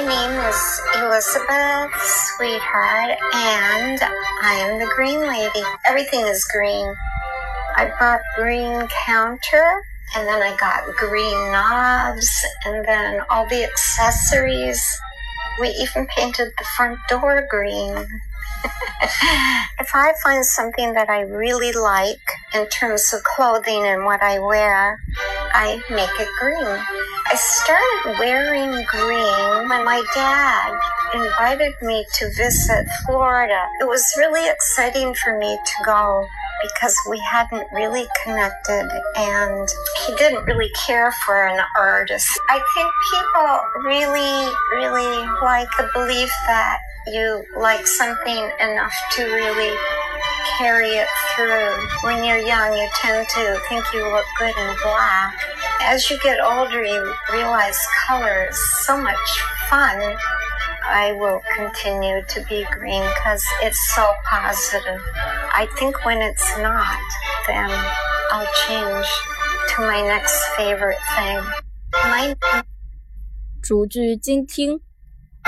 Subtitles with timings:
[0.00, 4.00] My name is Elizabeth Sweetheart, and
[4.42, 5.62] I am the green lady.
[5.84, 6.94] Everything is green.
[7.76, 9.82] I bought green counter,
[10.16, 12.30] and then I got green knobs,
[12.64, 14.82] and then all the accessories.
[15.60, 17.94] We even painted the front door green.
[19.80, 24.38] if I find something that I really like in terms of clothing and what I
[24.38, 24.98] wear,
[25.52, 27.09] I make it green.
[27.30, 30.76] I started wearing green when my dad
[31.14, 33.68] invited me to visit Florida.
[33.80, 36.26] It was really exciting for me to go
[36.60, 39.68] because we hadn't really connected and
[40.04, 42.28] he didn't really care for an artist.
[42.48, 49.76] I think people really, really like the belief that you like something enough to really
[50.58, 51.70] carry it through.
[52.02, 55.34] When you're young, you tend to think you look good in black
[55.81, 59.17] As you get older, you realize color is so much
[59.69, 60.15] fun.
[60.87, 65.01] I will continue to be green because it's so positive.
[65.53, 66.99] I think when it's not,
[67.47, 67.71] then
[68.31, 69.07] I'll change
[69.75, 71.41] to my next favorite thing.
[71.93, 72.35] My
[73.61, 74.79] 逐句精听。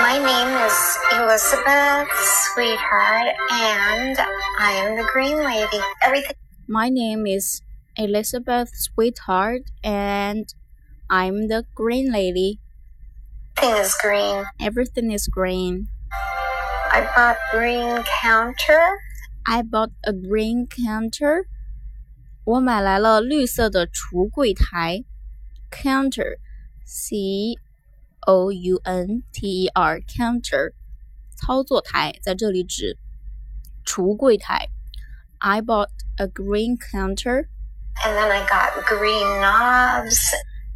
[0.00, 2.08] My name is Elizabeth
[2.54, 4.16] Sweetheart, and
[4.60, 5.80] I am the green lady.
[6.04, 6.34] Everything
[6.66, 7.62] My name is
[7.96, 10.54] Elizabeth Sweetheart, and
[11.10, 12.60] I'm the green lady.
[13.62, 14.44] is green.
[14.60, 15.88] Everything is green.
[16.92, 18.98] I bought green counter.
[19.46, 21.46] I bought a green counter.
[22.44, 25.04] 我买来了绿色的橱柜台。
[25.70, 26.38] Counter,
[26.86, 27.56] C
[28.20, 30.72] O U N T E R, counter，
[31.36, 32.96] 操作台，在这里指
[33.84, 34.70] 橱柜台。
[35.38, 37.48] I bought a green counter,
[38.04, 40.18] And then I got green knobs.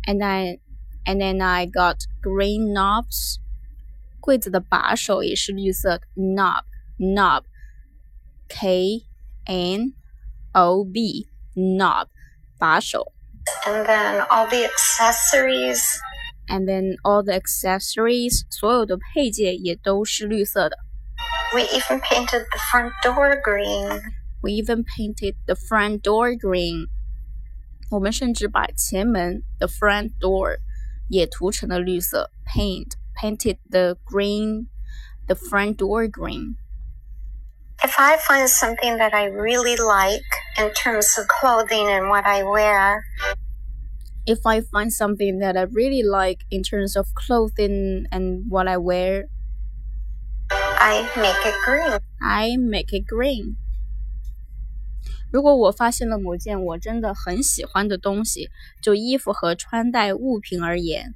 [0.07, 0.59] and I
[1.07, 3.39] and then I got green knobs.
[4.21, 6.63] 柜子的把手也是绿色的，knob
[6.99, 7.45] knob
[8.49, 9.05] K
[9.47, 9.95] N
[10.53, 12.07] O B knob
[12.59, 13.13] 把手
[13.67, 15.83] And then all the accessories.
[16.49, 20.77] and then all the accessories 所有的配件也都是绿色的。
[21.55, 24.01] We even painted the front door green.
[24.43, 26.87] We even painted the front door green.
[27.91, 30.59] 我们甚至把前门 the front door
[31.09, 34.67] 也涂成了绿色，paint painted the green
[35.27, 36.57] the front door green.
[37.83, 40.23] If I find something that I really like
[40.57, 43.03] in terms of clothing and what I wear,
[44.25, 48.77] If I find something that I really like in terms of clothing and what I
[48.77, 49.25] wear,
[50.49, 51.99] I make it green.
[52.23, 53.57] I make it green.
[55.33, 58.51] 如果我发现了某件我真的很喜欢的东西，
[58.83, 61.15] 就衣服和穿戴物品而言，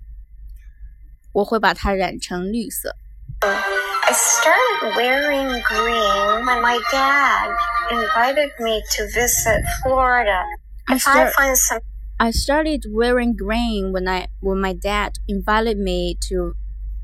[1.32, 2.96] 我会把它染成绿色。
[3.42, 7.50] I started wearing green when my dad
[7.90, 10.44] invited me to visit Florida.
[10.86, 11.80] I If I start find some
[12.18, 16.54] I started wearing green when I when my dad invited me to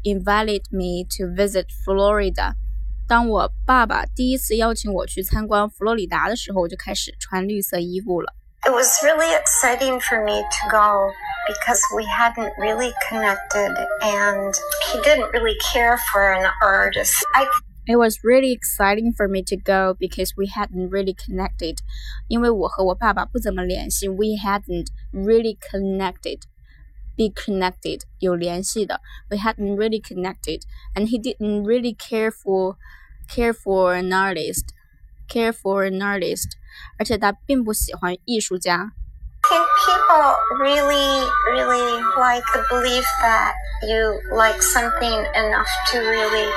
[0.04, 2.54] invited me to visit Florida.
[3.08, 8.32] 当我爸爸第一次邀请我去参观佛罗里达的时候，我就开始穿绿色衣服了。
[8.64, 11.10] it was really exciting for me to go
[11.48, 14.54] because we hadn't really connected and
[14.92, 17.24] he didn't really care for an artist.
[17.34, 17.46] I
[17.88, 21.78] It was really exciting for me to go because we hadn't really connected.
[22.28, 26.42] 因为我和我爸爸不怎么联系，we hadn't really connected.
[27.16, 30.62] Be connected 有联系的，we hadn't really connected,
[30.94, 32.76] and he didn't really care for
[33.28, 34.70] care for an artist,
[35.28, 36.52] care for an artist.
[36.98, 38.92] 而且他并不喜欢艺术家。
[39.48, 46.48] think people really, really like the belief that you like something enough to really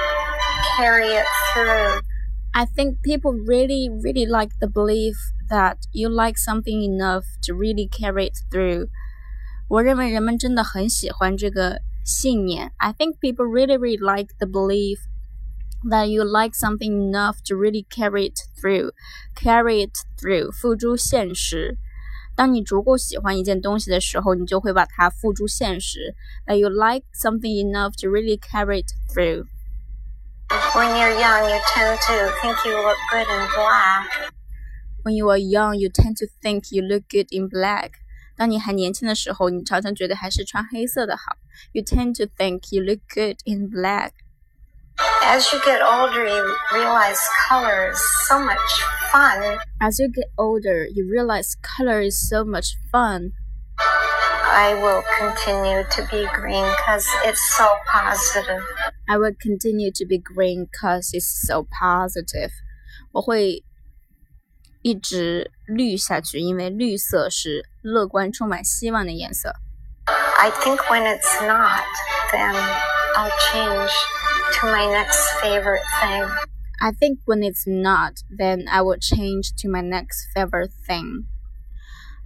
[0.78, 2.02] carry it through.
[2.54, 5.16] I think people really, really like the belief
[5.50, 8.88] that you like something enough to really carry it through.
[9.70, 12.72] 我认为人们真的很喜欢这个信念。
[12.78, 15.00] I think people really, really like the belief
[15.90, 18.92] that you like something enough to really carry it through.
[19.36, 21.78] Carry it through，付诸现实。
[22.36, 26.16] 当你足够喜欢一件东西的时候，你就会把它付诸现实。
[26.46, 29.46] That you like something enough to really carry it through.
[30.76, 34.32] When you're young, you tend to think you look good in black.
[35.04, 37.99] When you are young, you tend to think you look good in black.
[38.40, 41.38] 当你还年轻的时候，你常常觉得还是穿黑色的好。
[41.72, 44.12] You tend to think you look good in black.
[45.22, 47.18] As you get older, you realize
[47.50, 48.58] color is so much
[49.12, 49.60] fun.
[49.80, 53.32] As you get older, you realize color is so much fun.
[53.78, 58.62] I will continue to be green because it's so positive.
[59.10, 62.52] I will continue to be green cause it's so positive。
[63.12, 63.64] 我会
[64.82, 69.56] 一直绿下去，因为绿色是乐观、充满希望的颜色。
[70.38, 71.84] I think when it's not,
[72.32, 72.54] then
[73.16, 73.92] I'll change
[74.60, 76.30] to my next favorite thing.
[76.80, 81.26] I think when it's not, then I will change to my next favorite thing.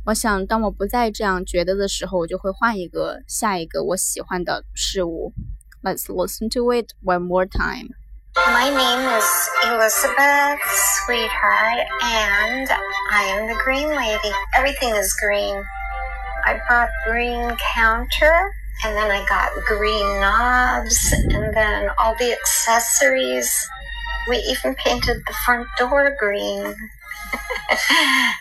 [0.05, 5.33] 我想，当我不再这样觉得的时候，我就会换一个下一个我喜欢的事物。
[5.83, 7.95] Let's listen to it one more time.
[8.36, 10.60] My name is Elizabeth
[11.06, 12.68] Sweetheart, and
[13.12, 14.34] I am the green lady.
[14.56, 15.62] Everything is green.
[16.44, 18.52] I bought green counter,
[18.84, 23.68] and then I got green knobs, and then all the accessories.
[24.28, 26.60] We even painted the front door green.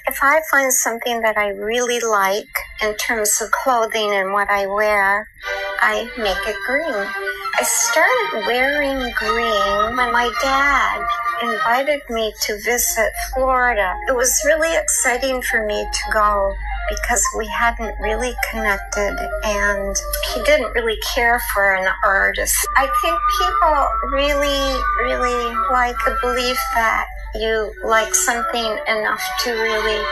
[0.07, 4.65] if I find something that I really like in terms of clothing and what I
[4.65, 5.27] wear,
[5.81, 7.32] I make it green.
[7.55, 11.05] I started wearing green when my dad
[11.43, 13.93] invited me to visit Florida.
[14.07, 16.55] It was really exciting for me to go
[16.89, 19.95] because we hadn't really connected and
[20.33, 22.55] he didn't really care for an artist.
[22.75, 27.05] I think people really, really like the belief that
[27.35, 30.03] you like something enough to really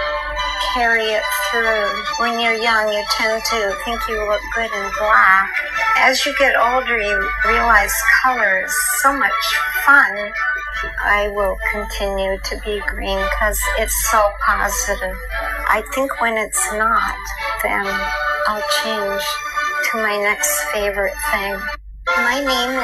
[0.73, 1.89] carry it through.
[2.17, 5.51] When you're young, you tend to think you look good in black.
[5.97, 7.91] As you get older, you realize
[8.23, 9.31] color is so much
[9.85, 10.31] fun.
[11.03, 15.15] I will continue to be green because it's so positive.
[15.67, 17.15] I think when it's not,
[17.63, 17.85] then
[18.47, 19.23] I'll change
[19.91, 21.59] to my next favorite thing.
[22.07, 22.75] My name